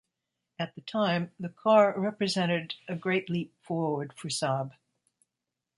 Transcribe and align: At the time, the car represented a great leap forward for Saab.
At 0.57 0.73
the 0.73 0.81
time, 0.81 1.29
the 1.39 1.49
car 1.49 1.93
represented 1.95 2.73
a 2.87 2.95
great 2.95 3.29
leap 3.29 3.53
forward 3.61 4.13
for 4.13 4.29
Saab. 4.29 4.71